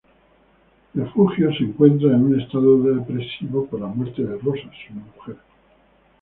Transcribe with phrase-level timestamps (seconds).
[0.95, 5.35] Refugio se encuentra en un estado depresivo por la muerte de Rosa, su mujer.